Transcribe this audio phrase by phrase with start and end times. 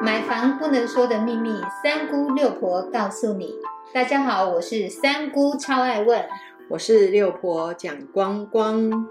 [0.00, 3.52] 买房不能说的秘密，三姑六婆告诉你。
[3.92, 6.24] 大家好，我是三姑，超爱问。
[6.70, 9.08] 我是六婆蒋光光。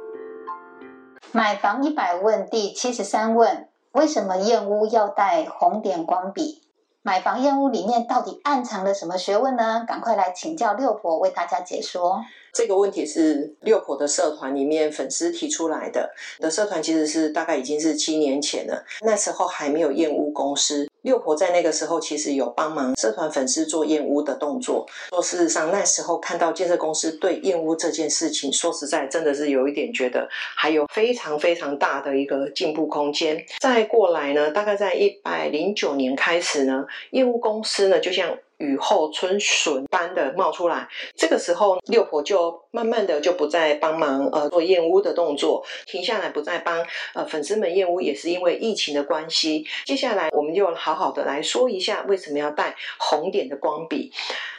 [1.34, 6.64] 买房一百问第七十三问：为什么验屋要带红点光笔？
[7.02, 9.84] 买房验屋里面到底暗藏了什么学问呢？
[9.86, 12.22] 赶快来请教六婆为大家解说。
[12.58, 16.10] 这个问题是六婆的社团里面粉丝提出来的。
[16.40, 20.90] 的社团其实是大概已经是七年前了，那时候还没有验屋公司。
[21.04, 24.88] 六婆在那个时候其实有帮忙社团粉丝做验屋的动作。
[25.12, 33.38] 说事实上，那时候看到建设公司对验屋这件事情，说实在真的是有一点觉得还有非常非常大的一个进步空间。
[33.60, 38.36] 再过来呢，大概在一百零九年开始呢，验屋公司呢就像。
[38.58, 49.66] 雨后春笋般的冒出来，这个时候六婆就慢慢的就不再帮忙呃做燕屋的动作，停下来不再帮呃粉丝们燕屋，也是因为疫情的关系。
[49.86, 54.12] 接下来我们就好好的来说一下为什么要带红点的光笔，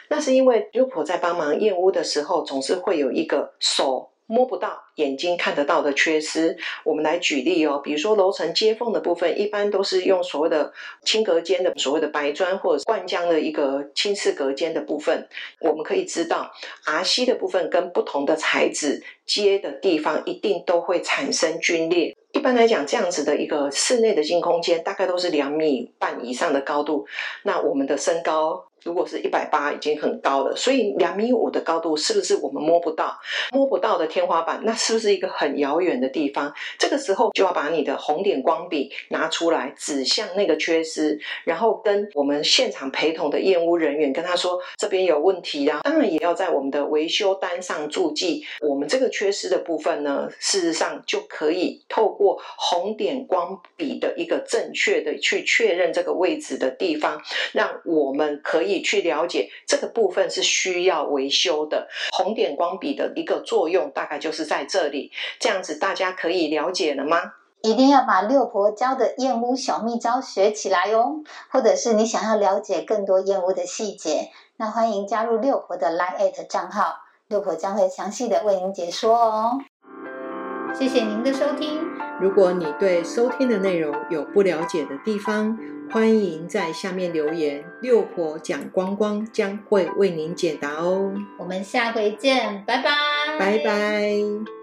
[0.07, 4.09] 那是因为六婆在帮忙燕屋的时候，总是会有一个手。
[4.31, 7.79] 摸不到，眼睛看得到的缺失，我们来举例哦。
[7.81, 10.71] 比如说楼层接缝的部分，一般都是用所谓的
[11.03, 15.27] 轻隔间的所谓的白砖或者灌浆的一个轻式隔间的部分，
[15.61, 16.51] 我们可以知道
[16.85, 22.15] R C 的部分跟不同的材质接的地方，一定都会产生皲裂。
[22.33, 27.07] 一般来讲，这样子的一个室内的净空间，大概都是两米半以上的高度。
[27.43, 28.65] 那我们的身高。
[28.85, 33.13] 如果是一百八，已经很高了，所以两米五的高度是不是我们摸不到、
[33.51, 34.61] 摸不到的天花板？
[34.63, 36.51] 那是是不是一个很遥远的地方？
[36.79, 45.81] 这个时候就要把你的红点光笔拿出来，指向那个缺失，然后跟我们现场陪同的验屋人员跟他说这边有问题啊。
[45.83, 57.21] 当然也要在我们的维修单上注记，我们这个缺失的部分呢，事实上就可以透过红点光笔的一个正确的去确认这个位置的地方，
[57.53, 58.39] 让我们。
[58.41, 61.87] 可以去了解这个部分是需要维修的。
[62.11, 67.33] 红点光笔的一个作用大概就是在这里，这样子大家可以了解了吗？
[67.61, 71.15] 一定要把六婆教的燕屋小秘招学起来哦！
[71.51, 79.59] 或者是你想要了解更多燕屋的细节，那欢迎加入六婆的 Line 账号，六婆将会详细的为您解说哦。
[80.73, 81.81] 谢谢您的收听。
[82.21, 85.57] 如果你对收听的内容有不了解的地方，
[85.91, 91.11] 欢迎在下面留言，六婆讲光光将会为您解答哦。
[91.37, 92.91] 我们下回见，拜拜，
[93.37, 94.58] 拜拜。